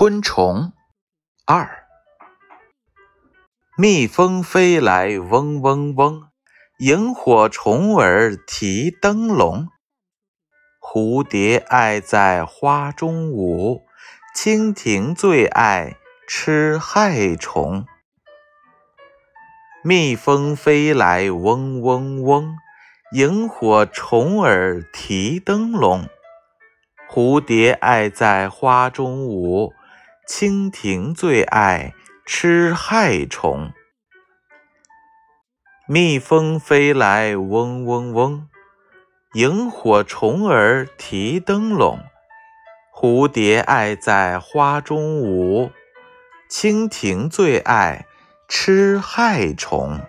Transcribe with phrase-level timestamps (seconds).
[0.00, 0.72] 昆虫
[1.44, 1.84] 二，
[3.76, 6.22] 蜜蜂飞来嗡嗡嗡，
[6.78, 9.68] 萤火虫儿提灯笼，
[10.80, 13.82] 蝴蝶爱在花中舞，
[14.34, 17.84] 蜻蜓最爱吃害虫。
[19.84, 22.56] 蜜蜂飞来嗡嗡嗡，
[23.12, 26.08] 萤火虫儿提灯笼，
[27.10, 29.74] 蝴蝶爱在花中舞。
[30.32, 31.92] 蜻蜓最爱
[32.24, 33.72] 吃害虫，
[35.88, 38.46] 蜜蜂飞来嗡嗡嗡，
[39.34, 41.98] 萤火虫儿提灯笼，
[42.94, 45.72] 蝴蝶爱在花中舞，
[46.48, 48.06] 蜻蜓最爱
[48.46, 50.00] 吃害虫。